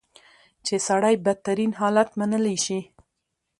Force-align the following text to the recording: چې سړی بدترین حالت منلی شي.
چې 0.65 0.75
سړی 0.87 1.15
بدترین 1.25 1.71
حالت 1.79 2.09
منلی 2.19 2.57
شي. 2.65 2.79